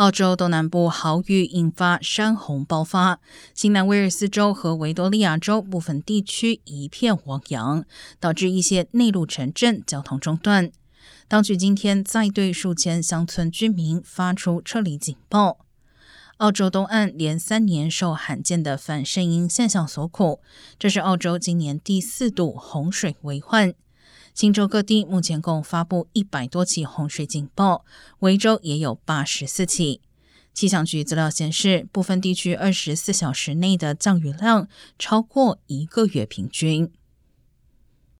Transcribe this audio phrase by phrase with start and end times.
[0.00, 3.20] 澳洲东南部豪雨引发山洪爆发，
[3.52, 7.84] 新南威尔斯州和维多利亚州部分地区一片汪洋，
[8.18, 10.72] 导致一些内陆城镇交通中断。
[11.28, 15.66] 当局今天再对数千乡村居民发出撤离警报。
[16.38, 20.40] 澳洲东岸连三年受罕见的反声音现象所苦，
[20.78, 23.74] 这是澳洲今年第四度洪水为患。
[24.34, 27.84] 新州各地目前共发布一百多起洪水警报，
[28.20, 30.00] 维州也有八十四起。
[30.52, 36.90] 气象局资料显示，部分地区二十四小时内的降雨量超过一个月平均。